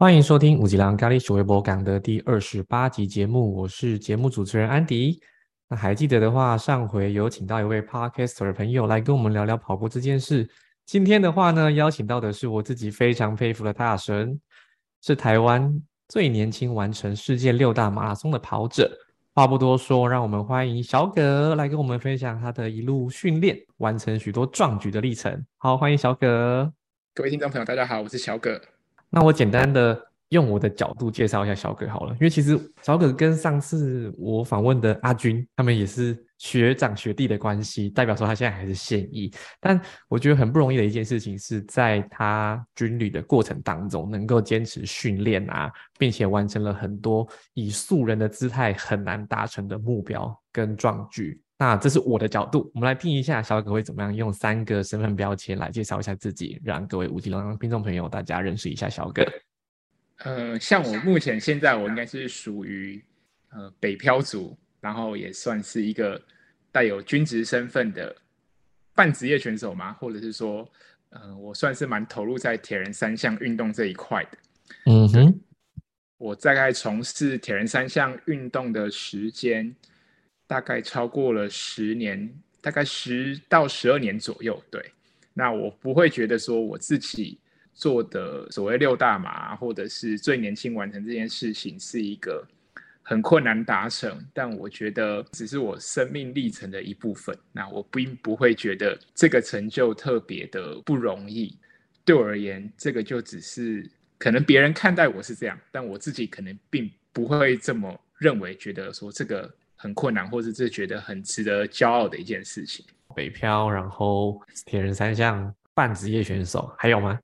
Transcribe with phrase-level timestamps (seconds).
[0.00, 5.20] 欢迎收听五吉郎咖喱微博港的第二十八集节目，我是节目主持人安迪。
[5.68, 10.48] 那还记得的话，上回有请到一位 podcaster 朋友来跟我们聊聊跑步这件事。
[10.86, 14.40] 今天的话呢，邀请到的是我自己非常佩服的大神，
[15.02, 15.68] 是台湾
[16.06, 18.88] 最年轻完成世界六大马拉松的跑者。
[19.34, 25.44] 话不多说，让我们欢迎小葛来跟我们分享他的一路训练，完成许多壮举的历程。
[25.56, 26.72] 好，欢迎小葛。
[27.12, 28.60] 各位听众朋友，大家好，我是小葛。
[29.10, 29.98] 那我简单的
[30.30, 39.32] 用我的角度介绍一下小葛好了，因为其实小葛跟上次我访问的阿军他们也是学长学弟的关系，代表说他现在还是现役。
[39.58, 51.40] 但我觉得很不容易的一件事情是在他军旅的过程当中，能够坚持训练啊，并且完成了很多以素人的姿态很难达成的目标跟壮举。
[51.60, 59.24] 那这是我的角度，我们来听一下小葛会怎么样用三个身份标签来介绍一下自己，让各位五级龙听众朋友大家认识一下小葛。
[60.18, 63.02] 呃，像我目前现在我应该是属于
[63.50, 66.20] 呃北漂族，然后也算是一个
[66.70, 68.14] 带有军职身份的
[68.94, 70.64] 半职业选手嘛，或者是说，
[71.10, 74.38] 呃，我算是蛮投入在铁人三项运动这一块的。
[74.86, 75.40] 嗯哼，
[76.18, 79.74] 我大概从事铁人三项运动的时间。
[80.48, 82.28] 大概超过了十年，
[82.62, 84.60] 大概十到十二年左右。
[84.70, 84.82] 对，
[85.34, 87.38] 那我不会觉得说我自己
[87.74, 92.42] 做的所谓六大马，或者是最年轻完成这件事情是一个
[93.02, 94.18] 很困难达成。
[94.32, 97.36] 但我觉得只是我生命历程的一部分。
[97.52, 101.54] 那我并不会觉得这个成就特别的不容易。
[102.06, 109.54] 对我而言，这个就只是可能别人看待我是这样，但我自己可能并不会这么认为，觉得说这个。
[109.78, 112.84] 很困难，或者是觉得很值得骄傲的一件事情。
[113.14, 117.18] 北漂，然后铁人三项半职业选手，还有吗？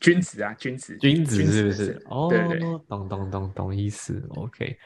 [0.00, 2.02] 君子啊，君子，君子是不是？
[2.08, 4.20] 哦，对对，懂懂懂懂意思。
[4.30, 4.76] OK，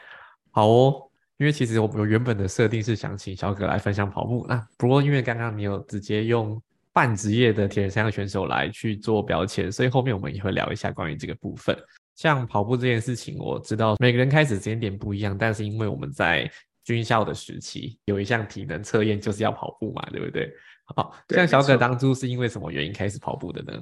[0.51, 1.09] 好哦。
[1.37, 6.61] 因为其实我我原本的设定是想请小葛来分享跑步，那不过因为刚刚你有直接用
[6.93, 11.75] 半职业的铁人三项选手来去做标签，所以后面我们也会聊一下关于这个部分。
[12.15, 16.49] 像跑步这件事情，我知道每个人开始时间点不一样，但是因为我们在
[16.83, 20.53] 军校的时期有一项体能测验，就是要跑步嘛，对不对？
[20.85, 23.81] 好，像小可当初是因为什么原因开始跑步的呢？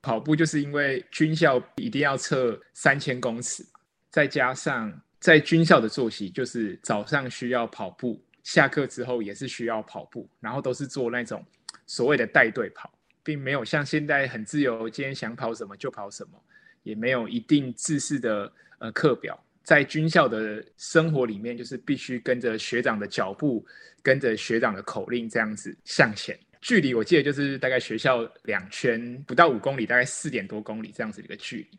[0.00, 3.64] 跑步就是因为军校一定要测三千公尺，
[4.10, 11.44] 再加上在军校的作息就是早上需要跑步，下课之后也是需要跑步，然后都是做那种
[11.86, 12.90] 所谓的带队跑，
[13.22, 16.42] 并没有像现在很自由，今天想跑什么就跑什么，
[16.82, 19.38] 也没有一定制式的呃课表。
[19.62, 23.64] 在军校的生活里面，就是必须跟着学长的脚步，
[24.02, 26.38] 跟着学长的口令这样子向前。
[26.60, 31.78] 距离我记得就是大概学校两圈不到五公里，大概四点多公里这样子的一个距离。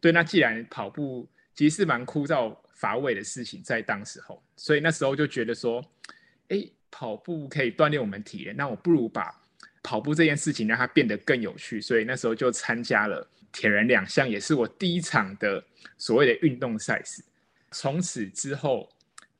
[0.00, 5.84] 对，那既然跑步其实是蛮枯燥乏味的事情，在当时候，所以那时候就觉得说，
[6.48, 9.32] 哎，跑步可以锻炼我们体能，那我不如把
[9.82, 11.80] 跑步这件事情让它变得更有趣。
[11.80, 13.28] 所以那时候就参加了。
[13.52, 15.64] 铁人两项也是我第一场的
[15.98, 17.22] 所谓的运动赛事。
[17.72, 18.88] 从此之后，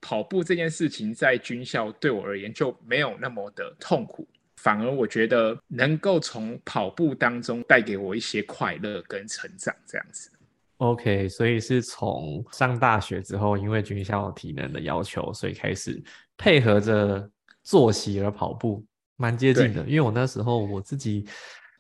[0.00, 10.30] 跑步这件事情在军校对我而言就没有那么的痛苦，反而我觉得能够从跑步当中带给我一些快乐跟成长，这样子。
[10.78, 16.02] OK，所以是从上大学之后，因为军校体能的要求，所以开始
[16.36, 17.30] 配合着
[17.62, 18.84] 作息而跑步，
[19.16, 19.82] 蛮接近的。
[19.86, 21.26] 因为我那时候我自己。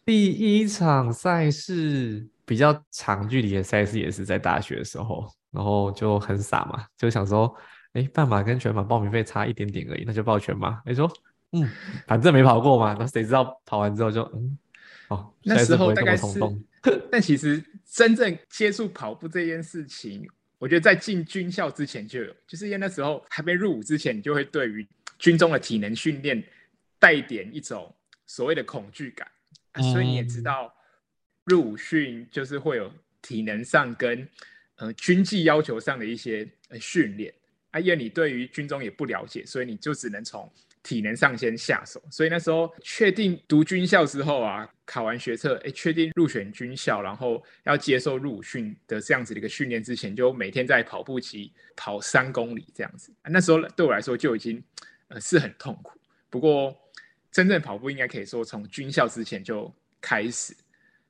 [0.06, 7.54] 第一场赛事比较长距离的赛事也是在大学的时候，然后就很傻嘛，就想说，
[7.92, 10.80] 哎，半马跟全马报名费差一点点而已，那就报全马。
[10.86, 11.12] 你说，
[11.52, 11.68] 嗯，
[12.06, 14.58] 反正没跑过嘛，那谁知道跑完之后就，嗯，
[15.08, 16.40] 哦，那时候大概是，
[17.10, 20.26] 但其实真正接触跑步这件事情，
[20.58, 24.86] 我觉得在进军校之前就有，就是因为那时候还没入伍之前，你就会对于
[25.18, 26.42] 军中的体能训练
[26.98, 27.92] 带点一种
[28.24, 29.26] 所谓的恐惧感。
[29.92, 30.72] 所以你也知道，
[31.46, 32.92] 入伍训就是会有
[33.22, 34.28] 体能上跟
[34.76, 36.48] 呃军纪要求上的一些
[36.78, 37.32] 训练
[37.70, 42.02] 啊，因为你对于军中也不了解，所以你就只能从体能上先下手。
[42.10, 53.12] 所以那时候确定读军校之后啊，考完学测，哎，确定入选军校，然后要接受入伍训的这样子的一个训练之前，就每天在跑步机跑三公里这样子。
[53.24, 54.62] 那时候对我来说就已经
[55.08, 55.98] 呃是很痛苦，
[56.30, 56.76] 不过。
[57.32, 59.70] 真正跑步应该可以说从军校之前就
[60.00, 60.56] 开始。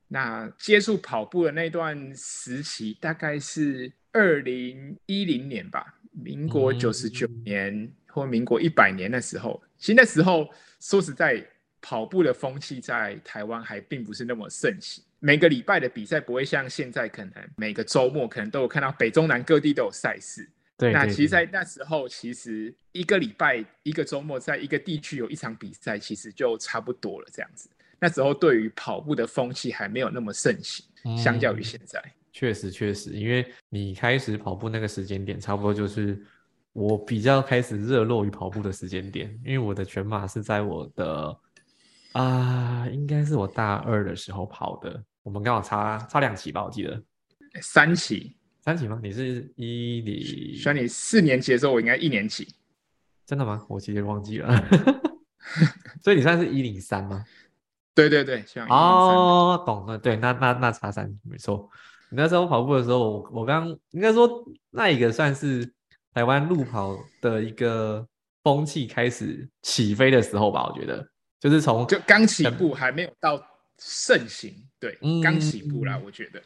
[0.09, 9.63] 那接触跑步的那段时期，大概是二零一零年吧，民国九十九年或民国一百年的时候。
[9.79, 10.49] 其实那时候
[10.81, 11.45] 说实在，
[11.81, 15.05] 跑步的风气在台湾还并不是那么盛行。
[15.19, 20.49] 每个礼拜的比赛不会像现在，可能每个周末可能都有看到北中南各地都有赛事。
[20.77, 27.29] 对，那其实，在那时候，其实一个礼拜、一个周末，在一个地区有一场比赛，其实就差不多了。
[27.33, 30.85] 这样子，那时候对于跑步的风气还没有那么盛行，
[31.17, 32.03] 相较于现在。
[32.33, 36.23] 确实，确实，因为你开始跑步那个时间点，差不多就是
[36.75, 39.35] 我比较开始热络于跑步的时间点。
[39.45, 41.39] 因为我的全马是在我的
[42.13, 45.03] 啊，应该是我大二的时候跑的。
[45.23, 47.03] 我们刚好差差两期吧，我记得
[47.63, 48.37] 三期。
[48.61, 49.01] 三级吗？
[49.03, 50.61] 你是一零？
[50.61, 52.47] 算你四年级的时候，我应该一年级。
[53.25, 53.65] 真的吗？
[53.69, 54.63] 我其实忘记了。
[56.03, 57.25] 所以你算是一零三吗？
[57.97, 59.97] 对对对，哦，懂了。
[59.99, 61.69] 对，那那那差三，没错。
[62.11, 65.69] 你那时候跑步的时候，我我刚应该说那一个算是
[66.13, 68.07] 台湾路跑的一个
[68.45, 70.67] 风气开始起飞的时候吧？
[70.67, 71.05] 我觉得
[71.41, 73.41] 就是从就刚起步，还没有到
[73.79, 74.55] 盛行。
[74.79, 76.43] 对，刚起步啦，我觉得。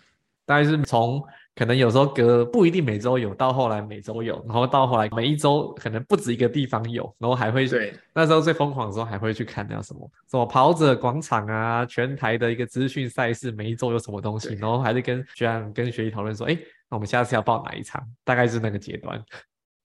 [0.47, 1.23] 大概是从
[1.57, 16.57] 可能有时候隔不一定每周有，到后来每周有，然后到后来每一周可能不止一个地方有，然后还会对那时候最疯狂的时候还会去看那什么什么跑者广场啊，全台的一个资讯赛事，每一周有什么东西，然后还是跟学长跟学弟讨论说，哎，
[16.89, 18.03] 那我们下次要报哪一场？
[18.25, 19.23] 大概是那个阶段。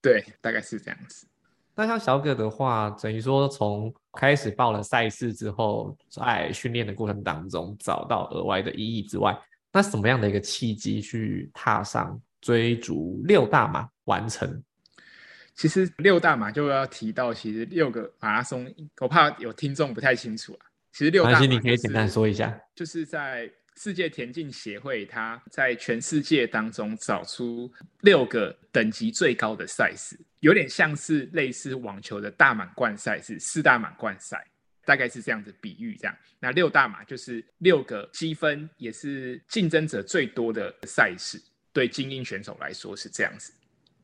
[0.02, 1.28] 对，大概是这样子。
[1.76, 9.38] 那像小葛的话，等于说从开始报了赛事之后，在训练的过程当中找到额外的意义之外。
[9.76, 14.64] 那什么样的一个契机去踏上追逐六大马完成？
[15.54, 20.64] 其实六大马就要提到，其实六个马拉松，我怕有听众不太清楚啊。
[20.94, 27.70] 其实六大马，你可以简单说一下，就是在世界田径协会，它在全世界当中找出
[28.00, 34.42] 六个等级最高的赛事，有点像是类似网球的大满贯赛事，四大满贯赛。
[34.86, 36.16] 大概是这样子比喻，这样。
[36.40, 41.42] 那六大马就是六个积分，也是竞争者最多的赛事，
[41.74, 43.52] 对精英选手来说是这样子。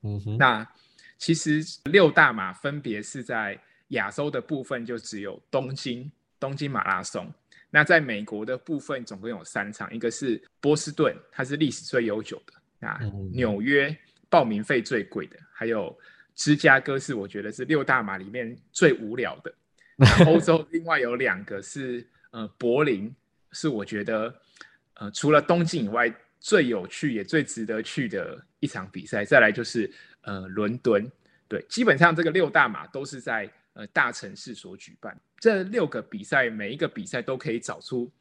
[0.01, 0.37] 嗯哼。
[0.37, 0.67] 那
[1.17, 3.57] 其实六大马分别是在
[3.89, 7.31] 亚洲的部分就只有东京，东京马拉松。
[7.69, 12.53] 那在美国的部分总共有三场，一个是波士顿，它是历史最悠久的。
[12.79, 12.99] 那
[13.31, 13.95] 纽约
[14.29, 15.97] 报名费最贵的，还有
[16.35, 19.53] 芝加哥是我觉得是六大马里面最无聊的。
[20.25, 23.13] 欧洲另外有两个是，呃，柏林
[23.51, 24.33] 是我觉得，
[24.95, 29.23] 呃，除了东京以外最有趣也最值得去的一场比赛。
[29.23, 31.09] 再来就是，呃，伦敦。
[31.47, 35.15] 对，基本上这个六大马都是在呃大城市所举办。
[35.39, 38.11] 这六个比赛每一个比赛都可以找出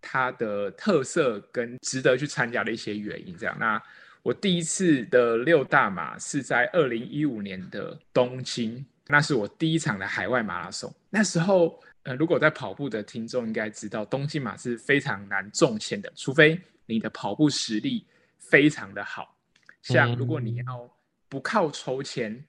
[0.00, 3.36] 它的特色跟值得去参加的一些原因。
[3.36, 3.82] 这样，那
[4.22, 8.84] 我第一次的六大马是在二零一五年的东京。
[9.06, 10.92] 那是我第一场的海外马拉松。
[11.10, 18.06] 那时候，呃，如果在跑步的听众应该知道，东京马是非常难中签的，除非你的跑步实力
[18.38, 19.36] 非常的好。
[19.82, 20.90] 像如果你要
[21.28, 22.42] 不靠抽签，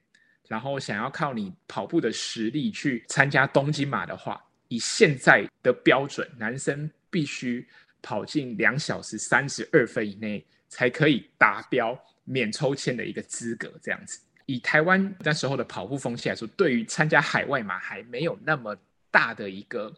[0.48, 7.66] 然后想要靠你跑步的实力去参加东京马的话，以现在的标准，男生必须
[8.00, 14.20] 跑进两小时三十二分以内，才可以达标免抽签的一个资格，这样子。
[14.46, 18.76] 以台湾那时候的跑步风气来说，对于参加海外马还没有那么
[19.10, 19.92] 大的一个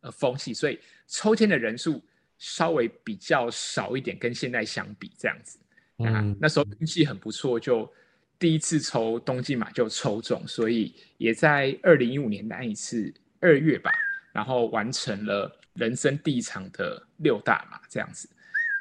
[0.00, 0.78] 呃风气，所以
[1.08, 2.02] 抽签的人数
[2.38, 5.58] 稍微比较少一点，跟现在相比这样子。
[5.98, 7.90] 嗯，那时候运气很不错，就
[8.38, 13.90] 第一次抽冬季马就抽中，所以也在二零一五年那一次二月吧，
[14.32, 18.28] 然后完成了人生第一场的六大马这样子。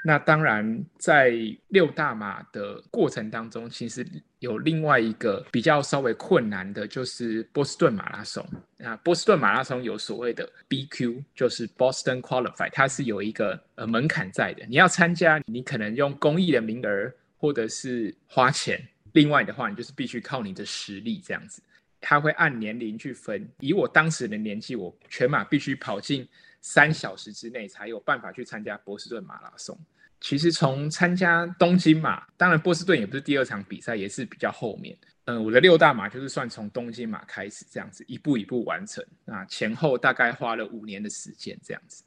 [0.06, 1.34] 那当然，在
[1.70, 4.06] 六大马的过程当中，其实
[4.40, 8.46] 有另外一个比较稍微困难的，就是波士顿马拉松。
[8.76, 14.66] 那波士顿马拉松有所谓的 BQ，就是 Boston Qualify，它是有一个呃门槛在的。
[14.66, 18.86] 你要参加，你可能用公益的名额，或者是花钱。
[19.14, 21.64] 另外的话，你就是必须靠你的实力这样子。
[22.02, 23.48] 它会按年龄去分。
[23.62, 26.28] 以我当时的年纪，我全马必须跑进
[26.60, 29.80] 三小时之内，才有办法去参加波士顿马拉松。
[30.24, 34.98] 其实从参加东京马，当然波士顿也不是第二场比赛，也是比较后面。
[35.26, 42.06] 嗯，我的六大马就是算从东京马开始这样子一步一步完成，那前后大概花了五年的时间这样子。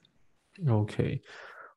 [0.67, 1.21] OK，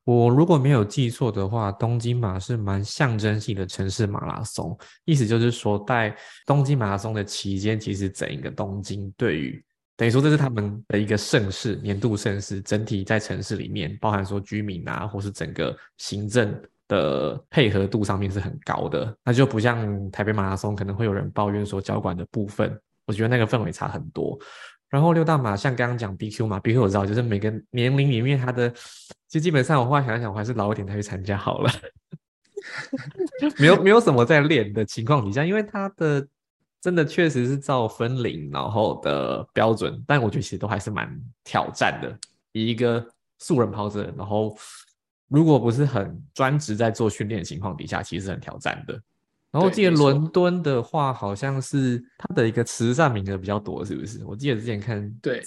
[0.05, 6.15] 我如果没有记错的话，东京马是蛮象征性的城市马拉松，意思就是说在
[6.45, 9.61] 东京马拉松的期间，其实整一个东京对于
[9.99, 19.13] 等于说这是他们的一个盛事，年度盛事，整体在城市里面，包含说居民啊，或是整个行政的配合度上面是很高的。
[19.25, 24.39] 那就不像台北马拉松，可能会有人抱怨说交管的部分，我觉得那个氛围差很多。
[24.87, 28.73] 然后六大马像刚刚讲 BQ 嘛，BQ 我知道，就是每个年龄里面它的，
[29.27, 31.69] 就基本上我后来想一想，我还是老一点再去参加好了。
[33.59, 36.25] 没有没有什么在练的情况底下，因为它的
[36.81, 41.09] 真的确实是照分龄然后的标准，但我觉得其实都还是蛮
[41.43, 42.17] 挑战的。
[42.51, 43.05] 以一个
[43.37, 44.57] 素人跑者，然后
[45.27, 48.93] 如果不是很专职在做训练的情况底下，其实很挑战的。
[49.51, 54.23] 然后我记得伦敦的话，好像是它的一个慈善名额比较多，是不是？
[54.23, 55.43] 我记得之前看对，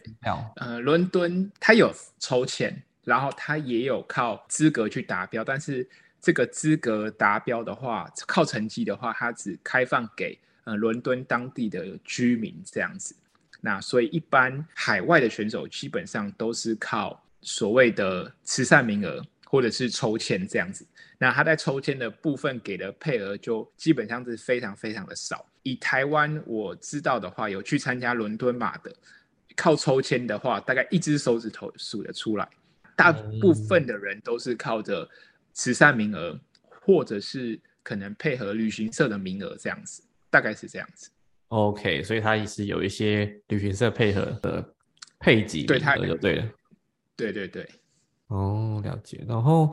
[0.56, 5.88] 呃，伦敦它有抽签，然后它也有靠资格去达标，但是
[6.20, 13.14] 这个资格达标的话，靠成绩的话，它只开放给呃伦敦当地的居民这样子。
[13.60, 20.84] 那所以一般海外的选手基本上都是靠所谓的慈善名额或者是抽签这样子。
[21.18, 25.46] 那他在抽签的部分给的配额就基本上是非常非常的少。
[25.62, 28.92] 以台湾我知道的话，有去参加伦敦马的，
[29.54, 32.48] 靠抽签的话，大概一只手指头数得出来。
[32.96, 35.08] 大部分的人都是靠着
[35.52, 36.36] 慈善名额，
[36.68, 40.02] 或者是可能配合旅行社的名额这样子，
[40.32, 41.08] 大概是这样子。
[41.46, 44.74] OK，所以它也是有一些旅行社配合的
[45.20, 46.48] 配给对它就对了。
[47.14, 47.68] 对对对。
[48.26, 49.24] 哦，了解。
[49.28, 49.72] 然后。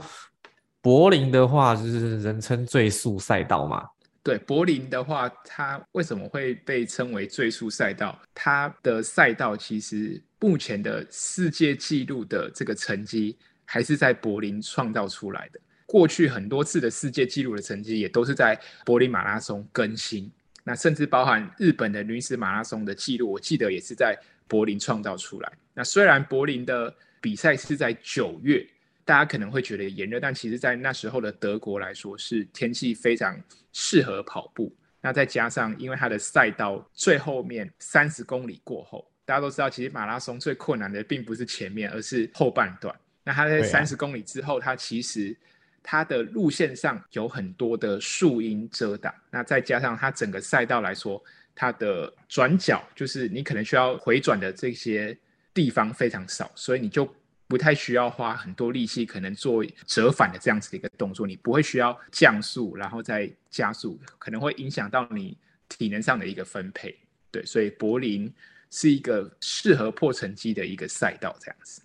[0.81, 3.85] 柏林的话，就是人称最速赛道嘛。
[4.23, 8.17] 对，柏林的话，它为什么会被称为最速赛道？
[8.33, 15.59] 它的赛道其实目前的世界纪录的这个成绩，还是在柏林创造出来的。
[15.85, 20.31] 过去很多次的世界纪录的成绩，也都是在柏林马拉松更新。
[20.69, 24.15] 那甚至包含日本的女子马拉松的记录，我记得也是在
[24.47, 25.51] 柏林创造出来。
[25.73, 28.63] 那虽然柏林的比赛是在九月。
[29.05, 33.35] 大家可能会觉得炎热，但其实，在那时候的德国来说，是天气非常
[33.73, 34.71] 适合跑步。
[35.01, 42.95] 那再加上，因为它的赛道最后面三十公里过后，大家都知道，其实马拉松最困难的并不是前面，而是后半段。
[43.23, 45.35] 那它在三十公里之后，它其实
[45.83, 49.13] 它的路线上有很多的树荫遮挡。
[49.29, 51.23] 那再加上它整个赛道来说，
[51.55, 55.17] 它的转角就是你可能需要回转的这些
[55.53, 57.07] 地方非常少，所以你就。
[57.49, 65.35] 不太需要花很多力气，可能做折返的这样子的一个动作，你不会需要降速，然后再加速，可能会影响到你
[65.67, 66.95] 体能上的一个分配。
[67.31, 68.31] 对，所以柏林
[68.69, 71.81] 是一个适合破成绩的一个赛道，这样子。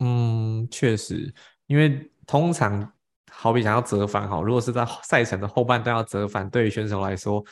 [0.00, 1.32] 嗯，确实，
[1.68, 2.92] 因为通常
[3.40, 7.44] 好比想要折返，好，如果是在赛程的后半段要折返，对于选手来说，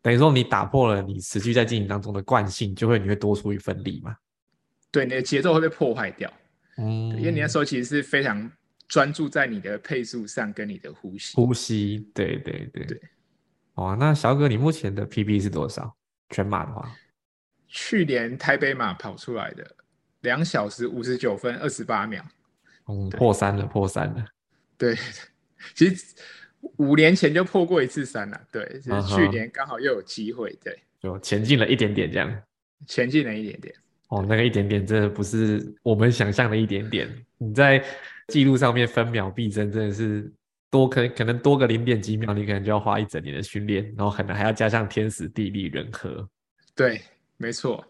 [0.00, 4.14] 等于说你打破了你持续在进行当中的惯性，就会你会多出一份力嘛？
[4.92, 6.32] 对，你的节奏会被破坏掉。
[6.76, 8.48] 嗯，因为你那时候其实是非常
[8.86, 11.34] 专注在你的配速上跟你的呼吸。
[11.34, 13.00] 呼吸，对对对对。
[13.74, 15.92] 哦，那小哥，你目前的 PB 是多少？
[16.30, 16.94] 全马的话，
[17.66, 19.68] 去年台北马跑出来的
[20.20, 22.24] 两小时五十九分二十八秒。
[22.86, 24.24] 嗯，破三了，破三了。
[24.78, 24.96] 对，
[25.74, 26.14] 其实
[26.76, 28.40] 五年前就破过一次三了。
[28.50, 32.42] 对，是去年刚好又有机会，对，就前进了一点点这样。
[32.86, 33.74] 前进了一点点。
[34.08, 37.06] 哦，那个一点点真的不是我们想象的一点点。
[37.36, 37.84] 你在
[38.28, 40.32] 记录上面分秒必争，真的是
[40.70, 46.26] 多可可能多个零点几秒，你可能就要花一整年的训练，然后可能还要加上天时地利人和。
[46.74, 47.02] 对，
[47.36, 47.84] 没错，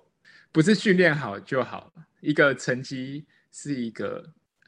[0.51, 4.25] 不是训练好就好，一个成绩是一个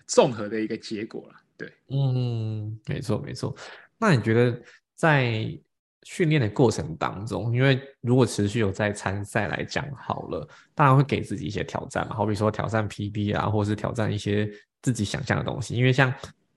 [0.07, 1.40] 综合的一个结果了。
[1.61, 3.55] 对，嗯，没错没错。
[3.99, 4.61] 那你觉得
[4.95, 5.59] 在？
[6.05, 14.51] 训练的过程当中，因为如果持续有在参赛来讲好了，当然会给自己一些挑战嘛，好比说挑战 PB 啊，或是挑战一些
[14.81, 15.75] 自己想象的东西。
[15.75, 16.13] 因为像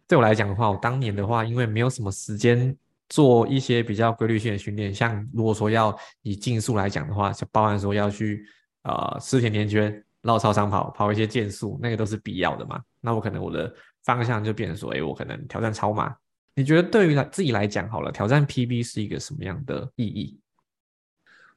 [0.07, 2.73] 对我来讲的话，我当年的话，因为没有什么时间
[3.09, 8.45] 做一些比较规律性的训练，像如果说要以竞速来讲的话，就包含说要去
[8.83, 12.81] 呃吃甜甜圈、绕操场跑、跑一些健速，那个都是必要的嘛。
[13.01, 13.71] 那我可能我的
[14.03, 16.15] 方向就变成说，哎，我可能挑战超马。
[16.55, 20.39] 你觉得对于来自己来讲，好了，挑战 PB 是一个什么样的意义？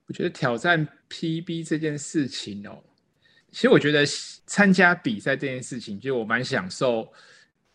[0.06, 2.82] 我觉得挑战 PB 这件事情哦，
[3.50, 4.06] 其实我觉得
[4.46, 7.12] 参加比赛这件事情，就我蛮享受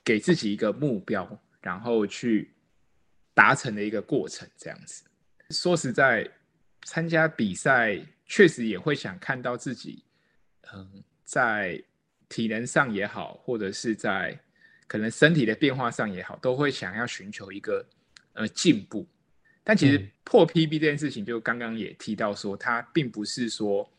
[0.03, 2.51] 给自己一个目标，然后去
[3.35, 4.49] 达成的一个过程。
[4.57, 5.03] 这样子，
[5.51, 6.27] 说实在，
[6.85, 10.03] 参加比赛确实也会想看到自己，
[10.73, 11.83] 嗯，在
[12.29, 14.39] 体能上也好，或者是在。
[14.91, 17.81] 可能身体的变化上也好，都会想要寻求一个
[18.33, 19.07] 呃进步。
[19.63, 23.89] 但其实破 PB 这件事情，就刚刚也提到说，它并不是说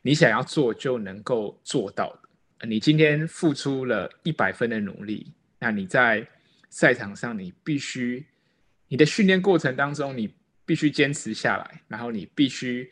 [0.00, 2.66] 你想要做就能够做到的。
[2.66, 6.26] 你今天付出了一百分的努力，那你在
[6.70, 8.26] 赛场上，你必须
[8.88, 10.34] 你的训练过程当中，你
[10.66, 12.90] 必须坚持下来，然后你必须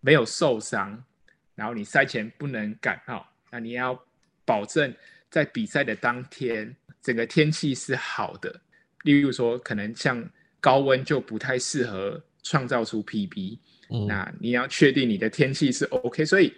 [0.00, 1.02] 没有受伤，
[1.56, 4.00] 然后你赛前不能感冒，那你要
[4.44, 4.94] 保证
[5.28, 8.60] 在比赛的当天整个天气是好的。
[9.02, 10.28] 例如说，可能像
[10.60, 13.58] 高温就不太适合创造出 PB，
[14.08, 16.24] 那你要确定你的天气是 OK。
[16.24, 16.52] 所以，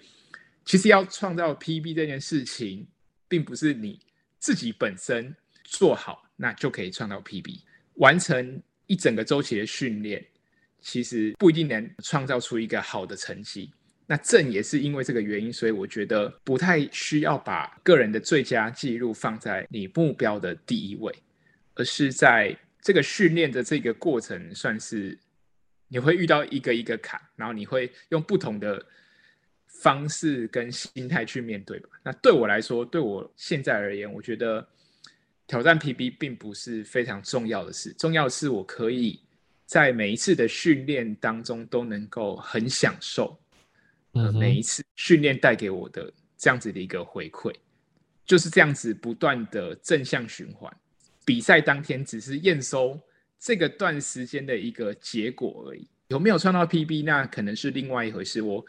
[0.64, 2.86] 其实要创造 PB 这件事情，
[3.26, 3.98] 并不是你
[4.38, 5.34] 自己本身
[5.64, 7.60] 做好那就可以创造 PB。
[7.94, 10.24] 完成一整个周期的训练，
[10.80, 13.72] 其实不一定能创造出一个好的成绩。
[14.06, 21.14] 那正也是因为这个原因，所以我觉得不太需要把个人的最佳记录放在你目标的第一位。
[21.78, 25.18] 而是在这个训练的这个过程，算是
[25.88, 28.82] 你会遇到一个一个坎，然后你会用不同的
[29.66, 31.90] 方式跟心态去面对吧。
[32.02, 34.66] 那对我来说，对我现在而言，我觉得
[35.46, 39.20] 挑战 PB 并不是非常重要的事，重要是我可以
[39.66, 43.38] 在每一次的训练当中都能够很享受，
[44.16, 47.54] 呃，每一次训练带给我的这样子的一个回馈，
[48.24, 50.74] 就是这样子不断的正向循环。
[51.24, 53.00] 比赛当天只是验收
[53.38, 58.40] 这个段时间的一个结果而已，有没有创造 PB 那可能是另外一回事。
[58.40, 58.64] 我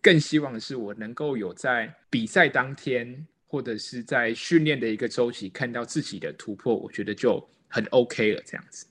[0.00, 8.42] 更希望的是我能够有在比赛当天或者是在训练的一个周期看到自己的突破，我觉得就很 OK 了。
[8.46, 8.86] 这样子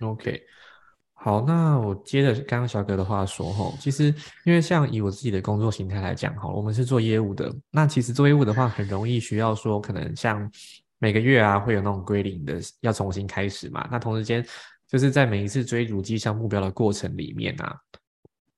[0.00, 0.44] ，OK，
[1.22, 4.12] 好，那我接着刚刚小哥的话说吼，其实
[4.44, 10.50] 因为像以我自己的工作形态来讲哈，我们是做业务的，那其实做业务的话很容易需要说可能像。
[10.98, 13.88] 每个月啊，会有那种归零的，要重新开始嘛。
[13.90, 14.46] 那同时间，
[14.86, 17.76] 就是在每一次追逐绩效目标的过程里面啊，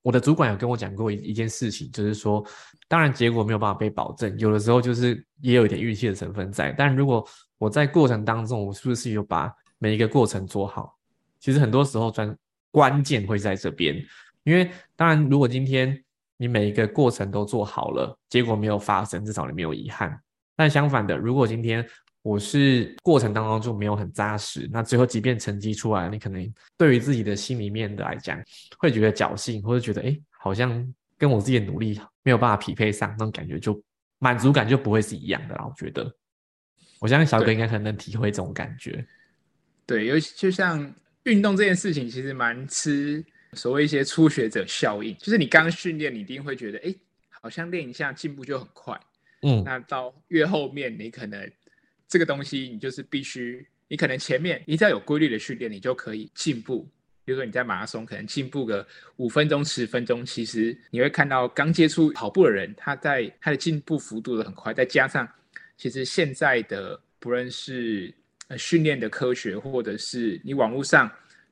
[0.02, 2.44] 我的主管有跟我讲过一一件事情，就是说，
[2.86, 6.70] 当然结果没有办法被保证，有的时候就是也有一点运气的成分在。
[6.72, 10.94] 但如果我在过程当中，我是不是有把每一个过程做好？
[11.40, 12.36] 其实很多时候专
[12.74, 13.94] 关键会在这边，
[14.42, 16.02] 因为当然，如果今天
[16.38, 20.20] 你每一个过程都做好了，结果没有发生，至少你没有遗憾。
[20.56, 21.86] 但相反的，如果今天
[22.22, 28.42] 我是过程当中就没有很扎实，那最后即便成绩出来，你可能对于自己的心里面的来讲，
[28.76, 33.80] 会觉得侥幸，或者觉得哎，好像跟我自己的努力没有办法匹配上，那种感觉就
[34.18, 35.64] 满足感就不会是一样的啦。
[35.64, 36.12] 我觉得，
[36.98, 39.06] 我相信小哥应该很能体会这种感觉。
[39.86, 40.92] 对，尤其就像
[41.24, 46.94] 运动这件事情，其实蛮吃所谓一些初学者效应，就是你刚训练，你一定会觉得哎，
[47.28, 48.98] 好像练一下进步就很快，
[49.42, 51.50] 嗯，那到越后面你可能。
[52.06, 56.86] 这个东西你就是必须，你可能前面你只要有规律的训练，你就可以进步。
[57.24, 64.72] 比如说你在马拉松可能进步个五分钟、十分钟，其实你会看到刚接触跑步的人，他在他的进步幅度的很快。
[64.72, 65.28] 再加上
[65.76, 68.14] 其实现在的不论是
[68.58, 71.10] 训练的科学，或者是你网络上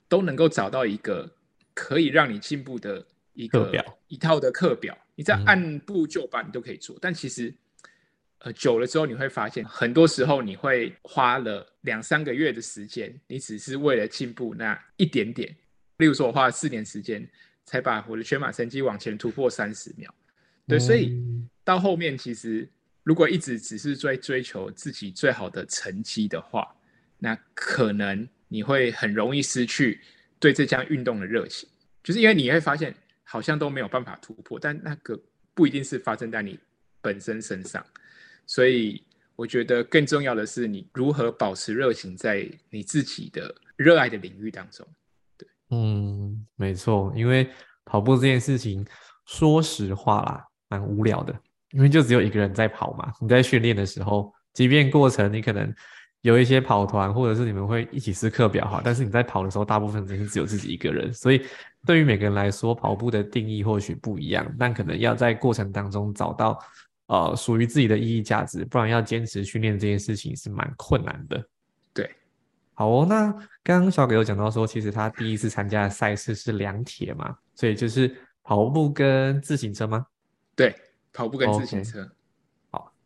[0.08, 1.30] 都能够找到一个
[1.74, 6.96] 可以让你进步的一个一套的课表，你在按部就班你都可以做。
[7.00, 7.54] 但其实。
[8.44, 15.48] 呃，久了之后你会发现，很多时候你会花了两三个月的时间，你只是为了进步那一点点。
[15.98, 17.24] 例如说，我花了四年时间
[17.64, 20.12] 才把我的全马成绩往前突破三十秒。
[20.66, 21.16] 对，所以
[21.62, 22.68] 到后面其实
[23.04, 26.66] 如果一直只是追追求自己最好的成绩的话，
[27.24, 30.00] 那可能你会很容易失去
[30.40, 31.68] 对这项运动的热情，
[32.02, 35.16] 就是因为你会发现好像都没有办法突破，但那个
[35.54, 36.58] 不一定是发生在你
[37.00, 37.84] 本身身上。
[38.44, 39.00] 所以
[39.36, 44.84] 我觉得更重要的是，你如何保持热情在你自己的热爱的领域当中。
[45.38, 47.48] 对，嗯，没错，因为
[47.84, 48.84] 跑步这件事情，
[49.26, 51.32] 说实话啦，蛮无聊的，
[51.70, 53.12] 因为就只有一个人在跑嘛。
[53.20, 55.72] 你在训练的时候，即便过程你可能
[56.22, 61.12] 有一些跑团，或者是你们会一起撕课表哈，但是你在跑的时候，大部分真是只有自己一个人。
[61.12, 61.44] 所以
[61.86, 66.58] 对于每个人来说，跑步的定义或许不一样，但可能要在过程当中找到。
[67.08, 71.44] 呃，属于自己的意义价值，不然要坚持训练这件事情是蛮困难的。
[71.92, 72.08] 对，
[72.72, 73.06] 好哦。
[73.06, 73.30] 那
[73.62, 80.06] 刚刚小给有讲到说，其实他第一次参加的赛事是两铁嘛，所以就是跑步跟自行车吗？
[80.56, 80.74] 对，
[81.12, 82.02] 跑步跟自行车。
[82.02, 82.10] 好，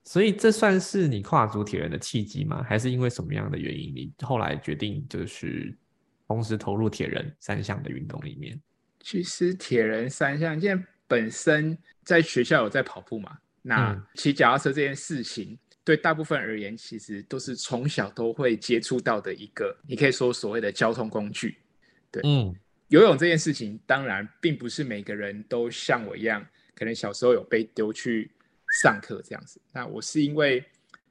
[0.06, 2.62] 所以这算是你跨足铁人的契机吗？
[2.62, 5.76] 还是因为什么样的原因，你后来决定就是
[6.28, 8.58] 同时投入铁人三项的运动里面？
[9.00, 13.36] 其实铁人三项，现在本身在学校有在跑步嘛。
[13.62, 21.58] 那骑脚踏车这件事情，对大部分而言，其实都是从小都会接触到的一个，你可以说所谓的交通工具。
[22.12, 22.54] 对，嗯，
[22.86, 28.30] 游泳这件事情，当然并不是每个人都像我一样，可能小时候有被丢去
[28.80, 29.60] 上课这样子。
[29.72, 30.64] 那我是因为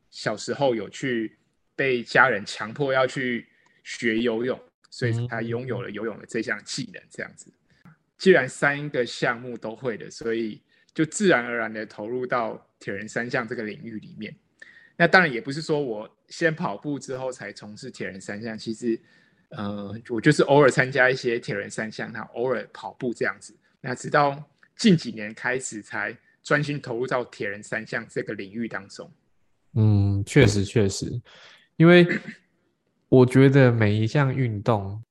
[0.10, 1.38] 小时候有去
[1.76, 3.48] 被家人强迫要去
[3.84, 7.02] 学游泳，所以才拥有了游泳的这项技能。
[7.10, 7.52] 这样子，
[8.18, 10.62] 既然三个项目都会的，所以。
[10.96, 14.34] 就自然而然的投入到铁人三项这个领域里面。
[14.96, 18.98] 那当然也不是说我先跑步之后才从事铁人三项，其实，
[19.50, 23.54] 呃，我就是偶尔参加一些铁人三项，那偶尔跑步这样子。
[23.82, 24.42] 那直到
[24.78, 29.12] 近几年开始才专心投入到铁人三项这个领域当中。
[29.74, 31.12] 嗯，确实确实，
[31.76, 32.08] 因为
[33.10, 35.04] 我觉得每一项运动，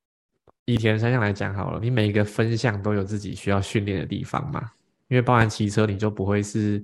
[0.64, 4.70] 以铁人三项来讲好了，你每一个分项都有自己需要训练的地方嘛。
[5.08, 6.82] 因为包含骑车，你就不会是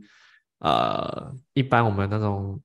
[0.59, 2.61] 呃一般我们那种。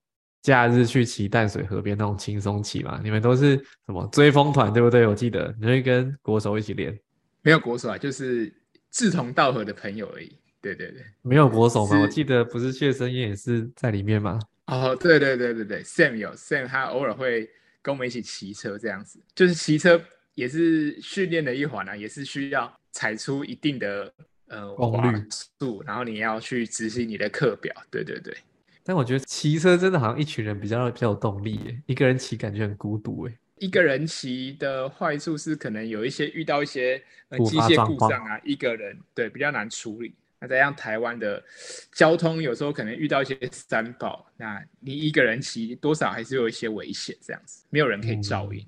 [0.45, 3.01] 假日去骑淡水河边那种轻松骑嘛？
[3.03, 5.07] 你们都是什么追风团对不对？
[5.07, 6.95] 我记得你会跟国手一起练，
[7.41, 8.53] 没有国手啊，就是
[8.91, 10.37] 志同道合的朋友而已。
[10.73, 11.99] 对对对，没有国手吗？
[12.01, 14.39] 我记得不是谢生燕也是在里面吗？
[14.65, 17.47] 哦，对对对对对，Sam 有 Sam，他偶尔会
[17.84, 20.01] 跟我们一起骑车这样子，就是骑车
[20.34, 24.12] 也是训练的一环啊，也是需要踩出一定的
[24.47, 25.23] 呃功率
[25.60, 27.71] 度，然后你要去执行你的课表。
[27.91, 28.36] 对对对。
[28.84, 33.38] 但我觉得骑车真的好像一群人比较比较有动力耶，一个人骑感觉很孤独哎。
[33.60, 40.13] 一个人骑的坏处是可能有一些遇到一些呃机械故障啊，一个人对比较难处理。
[40.45, 41.43] 那再像台湾的
[41.91, 48.63] 交通，有时候可能遇到一些三宝，那你一个人骑多少还是有一些危险，这样子没有人可以照应。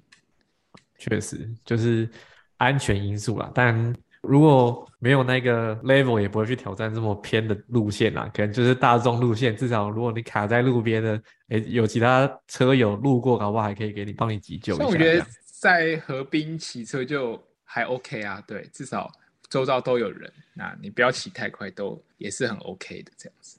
[0.98, 2.10] 确实就是
[2.58, 3.96] 安全因素啦，但。
[4.22, 8.30] 如果没有那个 level，也不会去挑战这么偏的路线啦。
[8.34, 14.86] 可能就是大众路线，至少如果你卡在路边的，哎，有其他车友路过，搞不好还可以给你帮你急救一下。
[14.86, 19.10] 我觉得在河滨骑车就还 OK 啊，对，至少
[19.50, 23.58] 周遭都有人，那你不要骑太快，都也是很 OK 的这样子。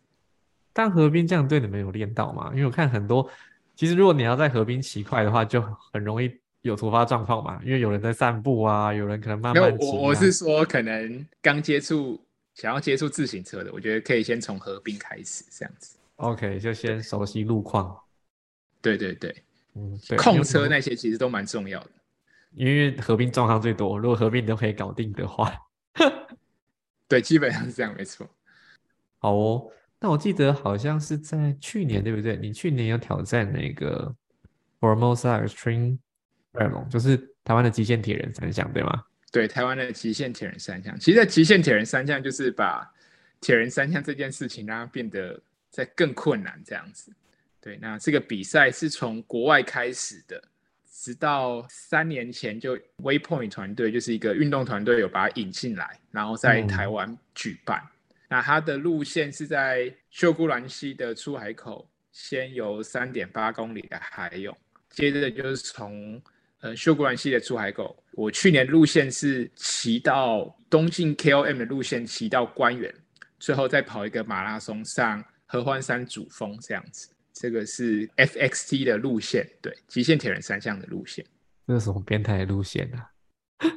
[0.73, 2.51] 但河滨这样对你们有练到吗？
[2.53, 3.31] 因为我看很多，
[3.75, 5.61] 其实如果你要在河边骑快的话，就
[5.93, 6.31] 很容易。
[6.63, 7.63] 有突发状况嘛？
[7.65, 9.87] 因为有人在散步啊，有人可能慢慢骑。
[9.87, 12.21] 我我是说，可能刚接触、
[12.53, 15.97] 想要接触自行车的，我觉得可以先从河滨开始这样子。
[16.17, 17.97] OK，就先熟悉路况。
[18.83, 19.35] 对对对，
[19.77, 21.91] 嗯，对控车那些其实都蛮重要的。
[22.55, 25.55] 因为河滨状况最多，如果河滨都可以搞定的话，
[27.09, 28.29] 对，基本上是这样，没错。
[29.19, 32.37] 好哦，那我记得好像是在去年，对不对？
[32.37, 34.15] 你去年有挑战那个
[34.81, 35.99] Formosa Extreme。
[36.91, 39.05] 就是台湾的极限铁人三项，对吗？
[39.31, 42.93] 对，台湾的极限铁人三项，其实在极限铁人三项就是把
[43.41, 47.13] 铁人三项这件事情让它变得在更困难这样子。
[47.61, 50.43] 对，那这个比赛是从国外开始的，
[50.91, 57.83] 直到三年前就 Waypoint 团队就是一个运动团队有把它引进来，然后在台湾举办。
[58.29, 64.57] 那它的路线是在秀姑兰溪的出海口，先游三点八公里的海泳，
[64.91, 66.21] 接着就是从
[66.61, 72.93] 呃，秀姑兰溪的出海口，我去年路线是骑到东进 KOM 的路线，骑到关原，
[73.39, 77.09] 最后再跑一个马拉松上合欢山主峰这样子。
[77.41, 81.25] 这个是 FXT 的路线，对，极限铁人三项的路线。
[81.69, 83.11] 这是什么变态的路线啊？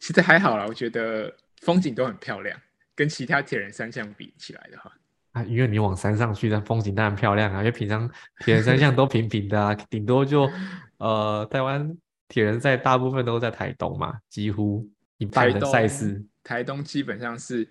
[0.00, 2.60] 其实还好啦，我觉得风景都很漂亮，
[2.96, 4.92] 跟其他铁人三项比起来的话。
[5.30, 7.58] 啊，因为你往山上去，那风景当然漂亮啊。
[7.58, 8.10] 因为平常
[8.40, 10.50] 铁人三项都平平的啊， 顶多就
[10.98, 16.20] 呃，台湾铁人赛大部分都在台东嘛，几乎一半的赛事。
[16.42, 17.68] 台东基本上是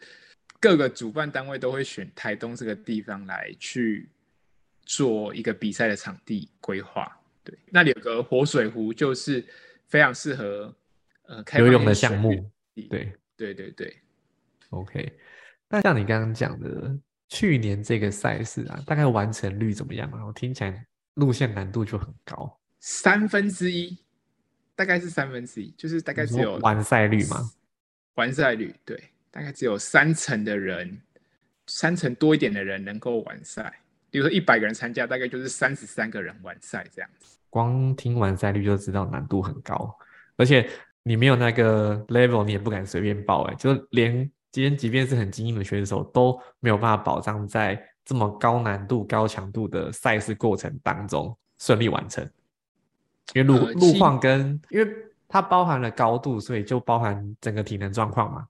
[0.62, 4.08] 各个主办单位都会选台东这个地方来去
[4.90, 7.16] 做一个比赛的场地规划。
[7.44, 9.46] 对，那里有个活水湖，就是
[9.86, 10.76] 非常适合
[11.28, 12.32] 呃游泳的项目。
[12.90, 13.96] 对，对对对。
[14.72, 15.18] OK，
[15.70, 17.00] 那像你刚刚讲的。
[17.32, 20.26] 去年这个赛事啊，大概完成率怎么样啊？
[20.26, 23.96] 我听起来路线难度就很高，三分之一，
[24.76, 27.52] 大概是三分之一，就是大概只有完赛率吗？
[28.16, 29.00] 完赛率对，
[29.30, 31.00] 大概只有三成的人，
[31.68, 33.80] 三成多一点的人能够完赛。
[34.10, 37.38] 比如说一百个人参加，大概就是三十三个人完赛这样子。
[37.50, 39.96] 光听完赛率就知道难度很高，
[40.38, 40.70] 而且
[41.04, 44.30] 你没有那个 level，你也不敢随便报哎，就连。
[44.52, 52.28] 今天即便是很精英的选手都没有办法保障在这么高难度、高强度的赛事过程当中顺利完成，
[53.36, 54.92] 因为路路况跟因为
[55.28, 58.48] 它包含了高度，所以就包含整个体能状况嘛。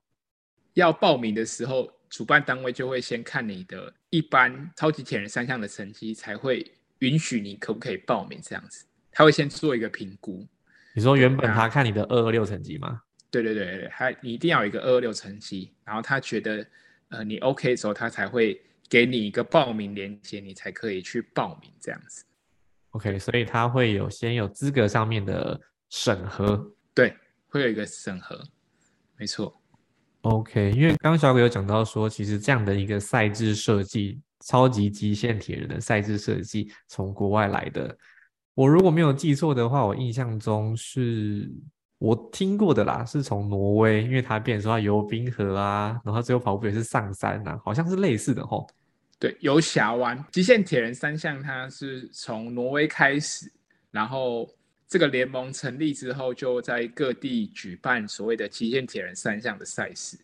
[0.72, 8.84] 要报名的时候，主办单位就会先看你的一般超级铁人三项的成绩，才会允许你可不可以报名这样子。
[9.10, 10.46] 他会先做一个评估。
[10.94, 13.02] 你说原本他看你的二二六成绩吗？
[13.30, 16.66] 对对对对，他你一定要有一个二二六成绩，然后他觉得
[17.10, 22.24] 呃你 OK 的时候，他才会给你一个报名链接，你才可以去报名这样子。
[22.90, 27.16] OK，所以他会有先有资格上面的审核，对，
[27.48, 28.44] 会有一个审核，
[29.16, 29.59] 没错。
[30.22, 37.96] OK，因为刚小鬼有讲到说，其实这样的一个赛制设计，超级极限铁人的赛制设计从国外来的。
[38.54, 41.50] 我如果没有记错的话，我印象中是
[41.98, 48.66] 我听过的啦，是从挪威，因为他变说他游冰河啊，然后最后跑步也是上山啊，好像是类似的吼。
[49.18, 53.50] 对，游峡湾极限铁人三项，它是从挪威开始，
[53.90, 54.46] 然后。
[54.90, 60.18] 这个联盟成立之后，就在各地举办所谓的极限铁人三项的赛事。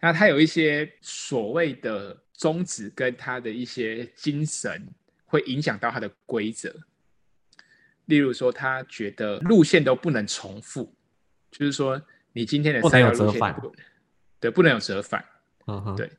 [0.00, 4.88] 那它有一些所谓的宗旨跟它的一些精神，
[5.26, 6.74] 会影响到它的规则。
[8.06, 10.90] 例如说，他觉得路线都不能重复，
[11.50, 12.00] 就是说
[12.32, 13.54] 你今天的赛道路线
[14.40, 15.22] 对不能有折返。
[15.66, 16.10] 嗯哼，对，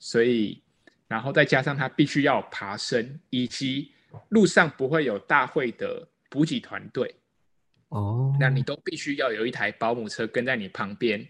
[0.00, 0.60] 所以
[1.06, 3.92] 然后再加上他必须要爬升，以及
[4.30, 7.14] 路上不会有大会的补给团队。
[7.94, 11.24] 哦，那你都必须要有一台保姆车跟在你旁边，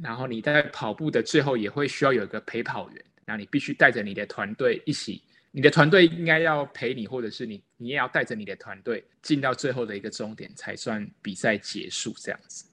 [0.00, 12.64] 然后你在跑步的最后也会需要有一个陪跑员，那你必须带着你的团队一起，你的团队应该要陪你，或者是你你也要带着你的团队进到最后的一个终点才算比赛结束这样子。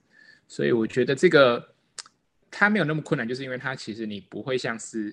[0.46, 1.74] 所以我觉得这个
[2.48, 5.12] 它没有那么困难，就是因为它其实你不会像是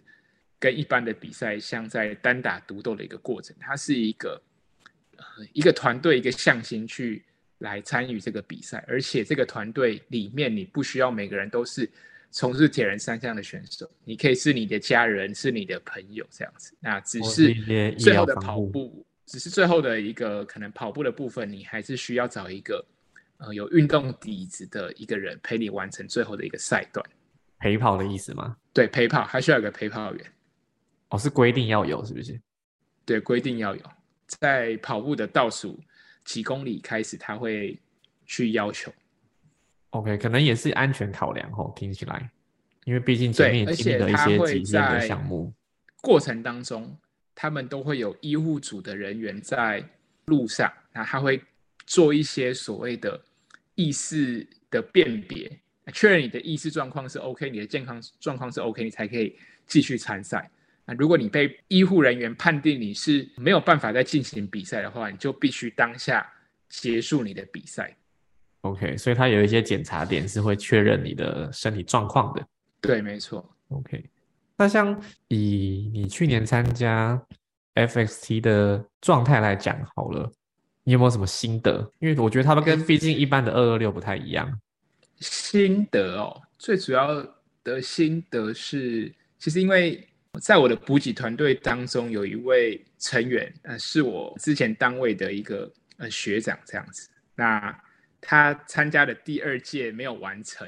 [0.60, 4.40] 跟一般的比赛像在单打独斗的一个过程，它是一个
[5.52, 7.26] 一个团队一个向心去。
[7.64, 11.90] 来参与这个比赛，而且这个团队里面，你不需要每个人都是
[12.30, 16.76] 从事铁人三项的选手，你可以是你的家人，是你的朋友这样子。
[16.82, 17.54] 那只是
[17.94, 22.86] 最后的跑步，只是最后的一个可能跑步的部分，你还是需要找一个
[23.38, 27.04] 呃有运动底子的一个人陪你完成最后的一个赛段。
[27.60, 28.58] 陪跑的意思吗？
[28.74, 30.26] 对，陪跑还需要有个陪跑员。
[31.08, 32.38] 哦，是规定要有，是不是？
[33.06, 33.82] 对，规定要有，
[34.28, 35.80] 在跑步的倒数。
[36.24, 37.78] 几公里开始，他会
[38.26, 38.92] 去要求。
[39.92, 42.30] OK，可能也是安全考量哦，听起来，
[42.86, 45.54] 因为毕竟前面经历了一些极限的项目，
[46.02, 46.98] 过程当中
[47.36, 49.84] 他们都会有医护组的人员在
[50.26, 51.42] 路上，那他会
[51.86, 53.22] 做一些所谓的
[53.76, 55.60] 意识的辨别，
[55.94, 59.36] 确认你的意识状况是 OK，你的健康状况是 OK，你才可以
[59.68, 60.50] 继续参赛。
[60.86, 66.30] 那如果你被医护人员判定你是没有办法再进行比赛的话，你就必须当下
[66.68, 67.96] 结束你的比赛。
[68.62, 72.46] OK，所以他有一些检查点是会确认你的身体状况的。
[72.82, 73.50] 对，没错。
[73.70, 74.04] OK，
[74.58, 77.22] 那像以你去年参加
[77.76, 80.30] FXT 的状态来讲好了，
[80.84, 81.90] 你有没有什么心得？
[82.00, 84.60] 因为我觉得他们跟毕竟一般的二二六不太一样。
[85.20, 87.26] 心得哦，最主要
[87.64, 90.06] 的心得是，其实因为。
[90.40, 97.08] 在我的补给团队当中，有一位成员，呃，是我之前单位的一个呃学长这样子。
[97.36, 97.84] 那
[98.20, 100.68] 他参加的第二届没有完成，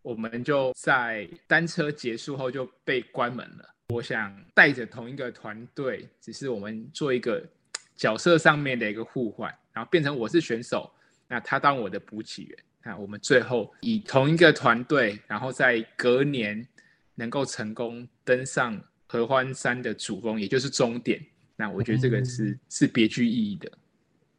[0.00, 3.74] 我们就在单车结束后就被关门了。
[3.90, 7.46] 我想带着同一个团队，只是我们做一个
[7.94, 10.90] 角色上面的一个互换，然后变成我是选手，
[11.28, 12.58] 那他当我的补给员。
[12.82, 16.66] 那我们最后以同一个团队，然后在隔年
[17.14, 18.82] 能够成功登上。
[19.14, 21.24] 合欢山的主峰，也就是终点。
[21.54, 23.70] 那我觉得这个是是别具意义的。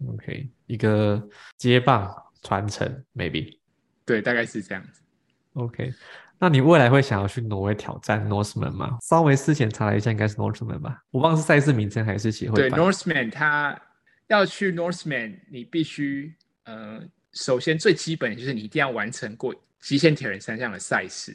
[0.06, 3.58] OK，一个接棒传承，maybe。
[4.04, 5.02] 对，大概是这样子。
[5.54, 5.94] OK，
[6.38, 8.98] 那你未来会想要去挪威挑战 Norseman 吗？
[9.02, 11.02] 稍微事前查了一下，应该是 Norseman 吧。
[11.10, 12.58] 我忘了是赛事名称还是协会。
[12.58, 13.82] 对，Norseman，他
[14.28, 16.36] 要去 Norseman，你必须
[16.66, 21.34] 呃，首先最基本的就是你一定要完成过极限铁人三项的赛事。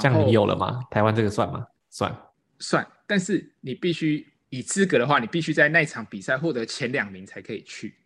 [0.00, 0.82] 这样你有了吗？
[0.90, 1.64] 台湾这个算吗？
[1.88, 2.12] 算。
[2.62, 7.96] 算，但是你必须以资格的话，你必须在那场比赛获得前两名才可以去。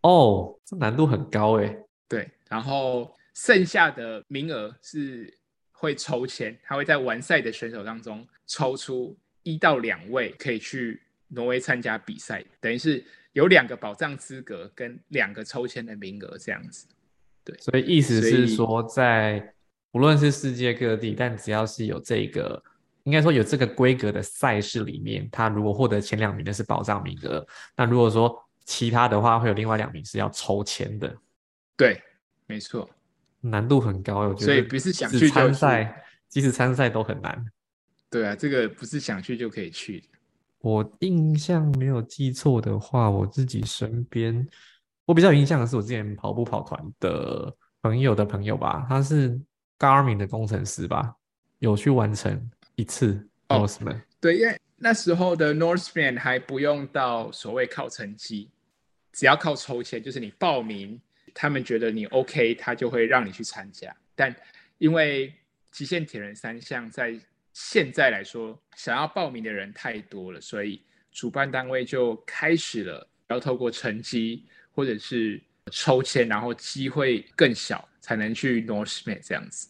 [0.00, 1.76] 哦，这难度很高哎。
[2.08, 5.36] 对，然后剩下的名额是
[5.72, 16.86] 会抽签，他会在完赛的选手当中抽出一到两位可以去挪威参加比赛，等于是有两个保障资格跟两个抽签的名额这样子。
[17.44, 19.54] 对，所以意思是说，在
[19.92, 22.62] 无论是世界各地，但只要是有这个。
[23.04, 27.44] 应该说有这个规格的赛事里面，他如果获得前两名的是保障名额，
[27.76, 31.12] 那如果说其他的话，会有另外两名是要抽签的。
[31.76, 32.00] 对，
[32.46, 32.88] 没错，
[33.40, 34.46] 难度很高，我觉得。
[34.46, 37.44] 所以不是想去参赛，即使参赛都很难。
[38.08, 40.04] 对啊，这个不是想去就可以去。
[40.60, 44.46] 我印象没有记错的话，我自己身边，
[45.04, 49.40] 我比较有印象的是我之前跑步跑团的朋友的朋友吧，他是
[49.76, 51.16] Garmin 的工程师吧，
[51.58, 52.48] 有去完成。
[52.76, 58.50] 一次，Norseman 对，因为那时候的 Northman 还不用到所谓靠成绩，
[59.12, 61.00] 只要靠抽签，就是你报名，
[61.34, 63.94] 他们觉得你 OK，他就会让你去参加。
[64.14, 64.34] 但
[64.78, 65.32] 因为
[65.70, 67.18] 极限铁人三项在
[67.52, 79.68] 现在来说，想要报名的人太多了，所以主办单位就开始了要透过成绩或者是抽签，然后机会更小才能去 Northman 这样子。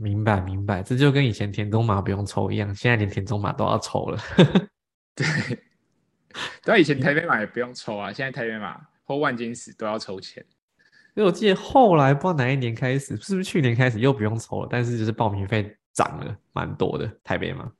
[0.00, 4.18] 明白明白，这就跟以前田中马不用抽一样，现在连田中马都要抽了。
[5.14, 5.26] 对，
[6.62, 10.44] 对，以前台北马也不用抽啊，现在台北马或万金石都要抽签。
[11.14, 14.68] 因为我记得后来不知道哪一年开始，是不是去年开始又不用抽了？
[14.70, 17.70] 但是就是报名费涨了蛮多的，台北马。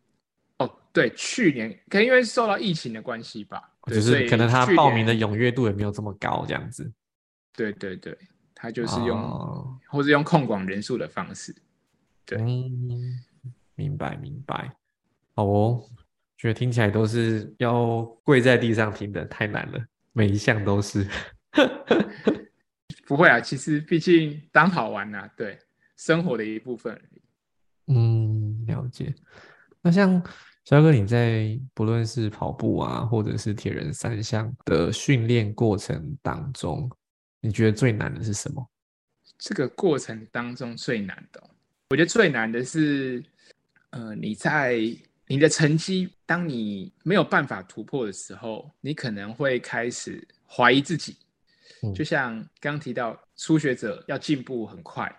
[0.58, 6.90] 哦，对，去年可能因为受到疫情的关系吧，就是可能他报名的踊跃度也没有这么高，这样子。
[7.52, 8.16] 对对对，
[8.54, 11.54] 他就是用或者用控管人数的方式。
[12.26, 12.38] 对，
[13.76, 14.76] 明白明白。
[15.34, 15.82] 好哦，
[16.36, 21.06] 觉得听起来都是要跪在地上听的，太难了，每一项都是。
[23.06, 25.56] 不会啊，其实毕竟当好玩呐，对，
[25.96, 27.00] 生活的一部分。
[27.86, 29.14] 嗯，了解。
[29.80, 30.20] 那像
[30.64, 36.90] 肖哥，你在不论是跑步啊，或者是铁人三项的训练过程当中，
[37.40, 38.68] 你觉得最难的是什么？
[39.38, 41.50] 这个过程当中最难的，
[41.90, 43.22] 我觉得最难的是，
[43.90, 44.80] 呃，你在
[45.28, 51.16] 你的成绩，当你没有办法突破的时候，你可能会开始怀疑自己。
[51.94, 55.14] 就像刚提到，初学者要进步很快。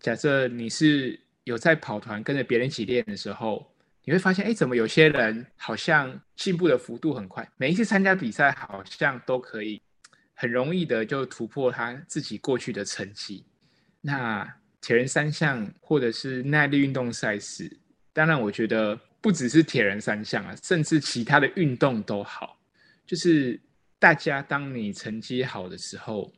[0.00, 3.64] 假设你是有在跑团跟着别人一起练的时候，
[4.02, 7.48] 你会发现，哎，怎么有些人好像进步的幅度很快？
[7.56, 9.80] 每一次参加比赛，好像都可以
[10.34, 13.46] 很容易的就突破他自己过去的成绩。
[14.00, 14.52] 那
[14.84, 17.70] 铁人三项或者是耐力运动赛事，
[18.12, 22.58] 当然我觉得不只是铁人三项啊，甚至其他的运动都好，
[23.06, 23.58] 就是。
[23.96, 26.30] 大家当你成绩好的时候，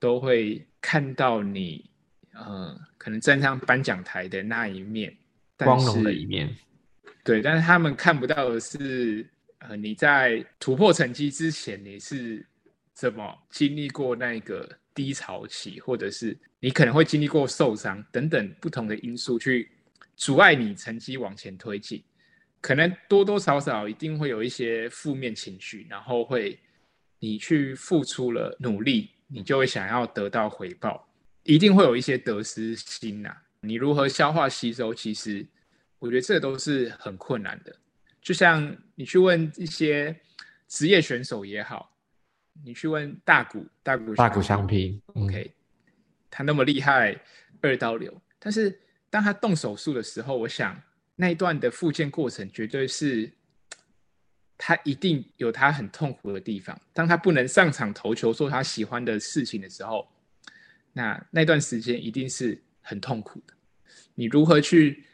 [0.00, 1.88] 都会看到你，
[2.32, 5.16] 呃，可能站上颁奖台的那一面，
[5.56, 6.52] 光荣的一面。
[7.22, 9.24] 对，但是他们看不到的是，
[9.58, 12.44] 呃，你在突破成绩之前，你是
[12.92, 19.70] 怎么经历过那个低潮期，或者是你可能会经历过受伤等等不同的因素去
[20.16, 22.02] 阻碍你成绩往前推进，
[22.60, 26.58] 可能多多少少一定会有一些负面情绪，然后会。
[27.24, 31.08] 你去付出了努力，你就会想要得到回报，
[31.44, 33.32] 一定会有一些得失心呐。
[33.60, 34.92] 你如何消化吸收？
[34.92, 35.46] 其实
[36.00, 37.72] 我觉得这都是很困难的。
[38.20, 40.20] 就像你去问一些
[40.66, 41.91] 职业选手也好，
[42.64, 45.52] 你去问大谷大谷大谷相平，OK，
[46.30, 47.18] 他那么厉害，
[47.60, 50.80] 二刀流，但是当他动手术的时候，我想
[51.16, 53.32] 那一段的复健过程绝对是。
[54.64, 56.80] 他一定有他很痛苦的地方。
[56.92, 60.08] 当他不能上场投球做他喜欢的事情的时候，
[60.92, 63.54] 那那段时间一定是很痛苦的。
[64.14, 65.04] 你如何去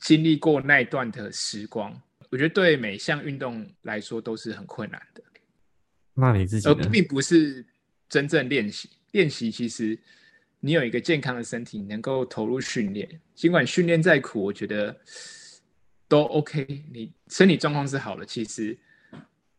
[0.00, 2.02] 经历过那一段的时光？
[2.30, 5.22] 我觉得对每项运动来说都是很困难的。
[6.14, 7.64] 那你自己，而并不是
[8.08, 8.88] 真正练习。
[9.12, 9.98] 练习其实
[10.60, 14.96] 你有一个健康的身体，能够投入训练，尽管训练再苦，我觉得。
[16.10, 18.76] 都 OK，你身体状况是好了，其实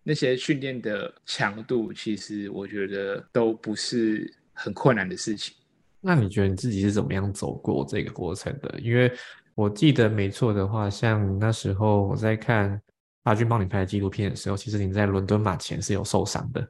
[0.03, 5.55] 那些训练的强度，其实我觉得都不是很困难的事情。
[6.01, 8.77] 那你觉得你自己是怎么样走过这个过程的？
[8.81, 9.09] 因为
[9.55, 12.81] 我记得没错的话，像那时候我在看
[13.23, 16.67] 阿军帮你拍纪录片的时候，其实你在伦敦马前是有受伤的。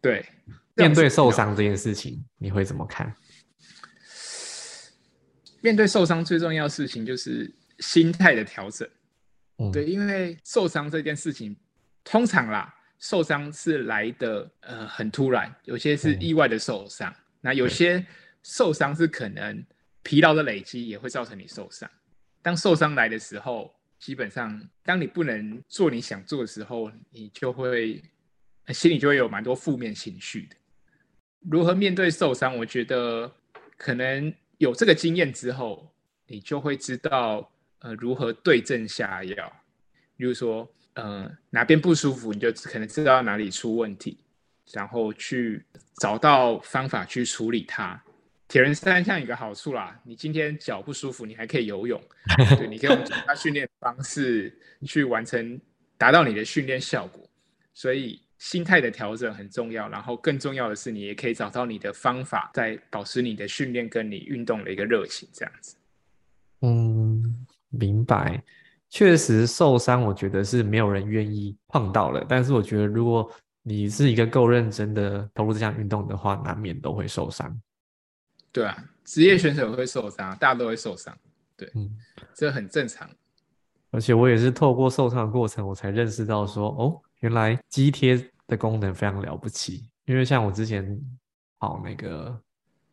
[0.00, 0.24] 对，
[0.74, 3.14] 面对受伤这件事情，你会怎么看？
[5.60, 8.88] 面对受伤最重要的事情就是心态的调整。
[9.72, 11.56] 对，因为受伤这件事情，
[12.02, 18.04] 通常啦，受伤是来的呃很突然，有些是意外的受伤，那有些
[18.42, 19.64] 受伤是可能
[20.02, 21.88] 疲劳的累积也会造成你受伤。
[22.42, 28.02] 当受伤来的时候，基本上当你不能做你想做的时候，你就会
[28.68, 30.56] 心里就会有蛮多负面情绪的。
[31.48, 32.58] 如何面对受伤？
[32.58, 33.32] 我觉得
[33.76, 35.88] 可能有这个经验之后，
[36.26, 37.48] 你就会知道。
[37.84, 39.52] 呃，如何对症下药？
[40.16, 44.16] 比如说，呃，哪边不舒服，你就可能知道哪里出问题，
[44.70, 48.00] 然后去找到方法去处理它。
[48.52, 51.98] 铁人三项有个好处啦，你今天脚不舒服，你还可以游泳，
[52.58, 55.58] 对，你可以用其他训练方式去完成，
[55.96, 57.26] 达到你的训练效果。
[57.72, 65.74] 所以心态的调整很重要，然后更重要的是，你也可以找到你的方法，在保持你的训练跟你运动的一个热情，这样子。
[66.60, 67.46] 嗯。
[67.70, 68.44] 明白，
[68.90, 72.22] 确实受伤，我觉得是没有人愿意碰到了。
[72.28, 73.32] 但是我觉得，如果
[73.62, 77.58] 你是一个够认真的投入这项运动的话，难免都会受伤。
[78.52, 81.16] 对啊，职业选手会受伤，大家都会受伤。
[81.56, 81.90] 对，嗯，
[82.34, 83.08] 这很正常。
[83.90, 89.88] 而且我也是透过受伤的过程，我才认识到说，哦，原来肌贴的功能非常了不起。
[90.04, 91.00] 因为像我之前
[91.58, 92.38] 跑那个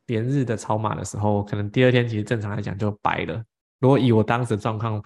[0.05, 3.43] 连日的超马的时候，可能第二天其实正常来讲就白了。
[3.79, 5.03] 如果以我当时状况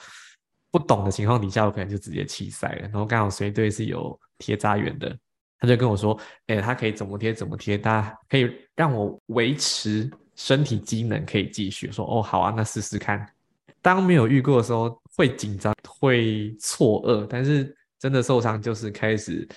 [0.71, 2.81] 不懂的情况底下，我可能就直接弃赛了。
[2.81, 5.15] 然后刚好随队是有贴扎员的，
[5.59, 11.91] 他就跟我说，哎，他可以怎么贴怎么贴，他可以让我维持身体机能可以继续。
[11.91, 13.27] 说，哦，好啊，那试试看。
[13.81, 19.47] 当没有遇过的时候，会紧张，会错愕，但是真的受伤就是开始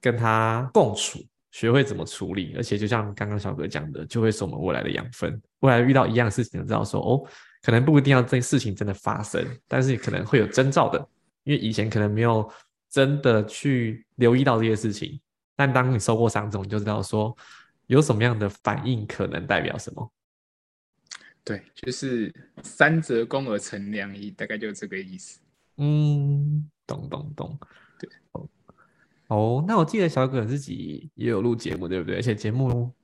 [0.00, 1.18] 跟他共处，
[1.50, 5.40] 学会怎么处理，而且就像刚刚小哥讲的，就会是我们未来的养分。
[5.60, 7.22] 未来遇到一样事情，就知道说哦，
[7.62, 10.98] 可能不一定要这事情真的发生，但是可能会有征兆的，
[11.44, 12.50] 因为以前可能没有
[12.88, 15.20] 真的去留意到这些事情，
[15.54, 17.36] 但当你受过伤之后，你就知道说
[17.90, 20.12] 有什么样的反应可能代表什么。
[21.42, 22.32] 对，就是
[22.62, 25.40] 三折肱而成良医，大概就这个意思。
[25.78, 27.58] 嗯，懂懂懂。
[27.98, 28.48] 对，哦
[29.26, 32.14] 哦，那我记得小葛自己也有录节目，对不对？
[32.14, 32.94] 而且节目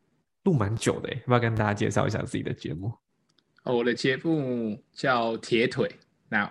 [0.44, 2.92] 录蛮久的，要不要跟大家介绍一下自己的节目？
[3.64, 5.90] 哦，我的节目叫铁腿。
[6.28, 6.48] 那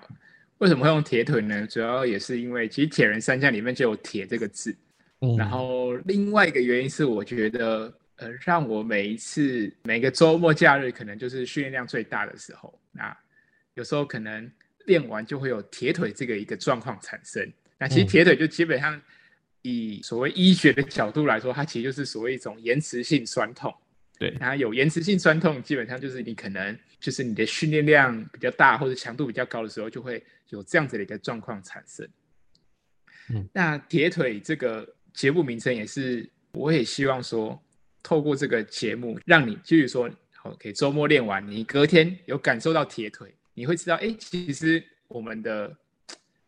[0.57, 1.65] 为什么会用铁腿呢？
[1.67, 4.75] 主要也是因为，其实铁人三项里面就有铁这个字。
[5.21, 7.97] 嗯，然后另外一个原因是，我觉得。
[8.17, 12.79] 呃，让我每一次每个周末假日，可能就是训练量最大的时候。
[12.93, 13.15] 那
[13.73, 14.49] 有时候可能
[14.85, 17.51] 练完就会有铁腿这个一个状况产生。
[17.77, 19.01] 那其实铁腿就基本上
[19.63, 23.73] 以所谓医学的角度来说，它其实就是所谓一种延迟性酸痛。
[24.17, 32.07] 对，它有延迟性酸痛，基本上就是你可能就是你的训练量比较大或者强度比较高的时候，就会有这样子的一个状况产生。
[33.27, 37.61] 嗯，那铁腿这个节目名称也是，我也希望说。
[38.05, 45.75] 透过这个节目，让你就是说，好，可以周末练完，你隔天有感受到铁腿，你会知道，哎，其实我们的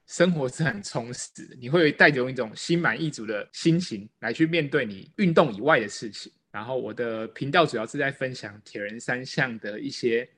[0.05, 6.31] 生活是很充实的，你会带着一种心满意足的心情来去面对你运动以外的事情。
[6.51, 10.29] 然后我的频道主要是在分享铁人三项的一些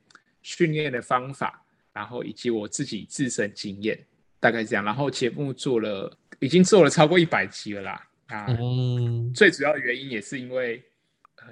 [0.42, 1.62] 训练的方法，
[1.92, 4.00] 然后以及我自己自身经验，
[4.40, 4.86] 大概这样。
[4.86, 8.08] 然后节目做了，已经做了超过一百集了啦。
[8.28, 10.82] 啊，嗯，最主要的原因也是因为。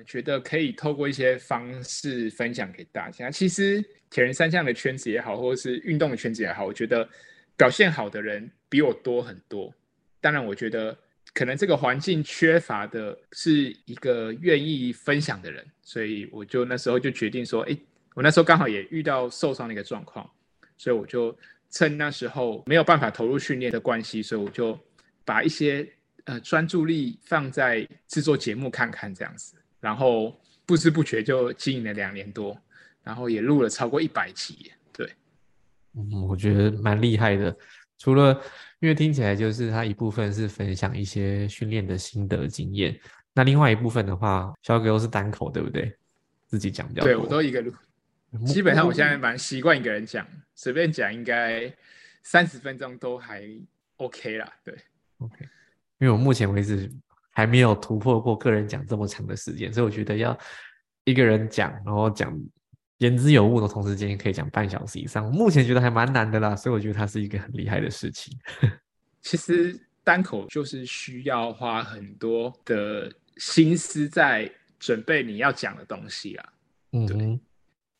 [0.03, 3.29] 觉得可以透过一些方式分享给大家。
[3.29, 7.07] 其实铁人三项的圈子也好，或者是运动的圈子也好，我觉得
[7.55, 9.73] 表现好的人比我多很多。
[10.19, 10.97] 当然，我觉得
[11.33, 17.77] 可能这个环境缺乏的是一个愿意分享的人，所以我就那时候就决定说，哎，
[18.13, 20.29] 我那时候刚好也遇到受伤的一个状况，
[20.77, 21.37] 所以我就
[21.69, 24.77] 趁那时候没有办法投入训练的关系，所以我就
[25.23, 25.87] 把一些
[26.25, 29.55] 呃专注力放在制作节目看看这样子。
[29.79, 32.57] 然后不知不觉就经营了两年多，
[33.03, 35.09] 然后也录了超过一百集，对，
[35.93, 37.55] 嗯，我觉得蛮厉害的。
[37.97, 38.33] 除了
[38.79, 42.99] 因为听起来就是他一部分是分享一些训练的心得经验，
[43.33, 45.95] 那另外一部分的话，肖哥都是单口，对不对？
[46.47, 47.73] 自己讲比较对我都一个录，
[48.45, 51.73] 基本上我现在蛮习惯一个人讲，随便讲应该
[52.23, 53.47] 三十分钟都还
[53.97, 54.75] OK 啦，对
[55.17, 55.45] ，OK，
[55.99, 56.91] 因为我目前为止。
[57.37, 60.35] 还没有突破过个人讲这么长的时间，所以我觉得要
[61.03, 62.35] 一个人讲，然后讲
[62.97, 66.55] 言之有物的同时间可以讲半小时以上，目前觉得还蛮难的啦。
[66.55, 68.35] 所以我觉得它是一个很厉害的事情。
[69.21, 76.53] 其实单口就是需要花很多的心思在准备你要讲的东西啊。
[76.93, 77.39] 嗯，对。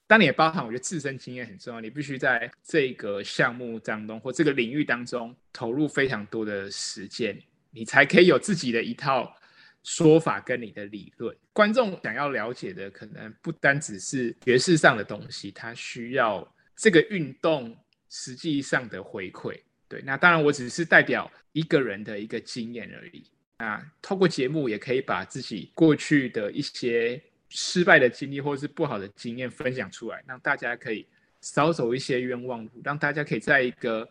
[0.07, 7.39] 当你也包含，我觉得自身经验很重要，你必须在这个项目当中或这个领域当中投入非常多的时间。
[7.71, 9.35] 你才可以有自己的一套
[9.83, 11.35] 说法跟你的理论。
[11.53, 17.77] 观众想要了解的，可能不单只是学识上的东西，他需要这个运动
[18.09, 19.59] 实际上的回馈。
[19.87, 23.23] 对，那当然我只是代表一个人的一个经验而已。
[23.59, 31.07] 那透过节目，也可以把自己过去的一些失败的经历或者是不好的经验分享出来，让大家可以
[31.41, 34.07] 少走一些冤枉路，让大家可以在一个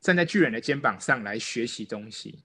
[0.00, 2.38] 站在巨人的肩膀上来学习东西。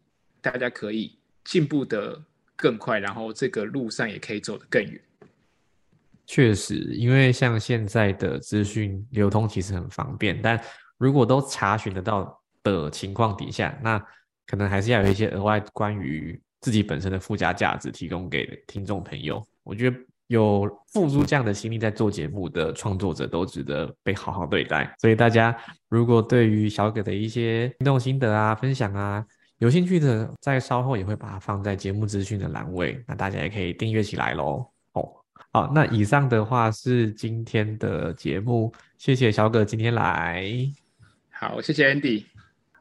[0.46, 2.22] 大家可以进步的
[2.56, 5.02] 更快，然后这个路上也可以走得更远。
[6.28, 10.62] 确实，因为像现在的资讯流通其实很方便，但
[11.00, 14.00] 如果都查询得到的情况底下，那
[14.46, 19.44] 可能还是要有一些额外关于自己本身的附加价值提供给听众朋友。
[19.64, 24.96] 我觉得有付出这样的心力在做节目的创作者都值得被好好对待。
[25.00, 25.56] 所以大家
[25.90, 29.26] 如果对于小葛的一些运动心得啊、分享啊，
[29.60, 34.66] 有兴趣的，在稍后也会把它放在节目资讯的栏位，那大家也可以订阅起来喽。
[34.94, 35.10] 哦，
[35.54, 40.46] 好，那以上的话是今天的节目，谢谢小葛今天来，
[41.32, 42.26] 好，谢谢 Andy。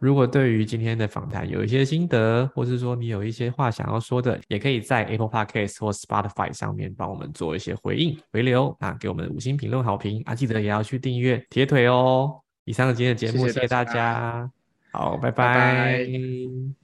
[0.00, 12.38] 如果对于今天的访谈有一些心得，或是说你有一些话想要说的，也可以在 Apple Podcast 或 Spotify 上面帮我们做一些回应回流啊，给我们五星评论好评啊，记得也要去订阅铁腿哦。
[12.64, 14.50] 以上的今天的节目，谢谢大家，
[14.94, 16.74] 好，拜拜。